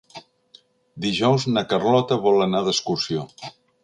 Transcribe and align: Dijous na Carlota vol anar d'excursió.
Dijous 1.03 1.45
na 1.57 1.63
Carlota 1.73 2.17
vol 2.23 2.41
anar 2.47 2.63
d'excursió. 2.69 3.27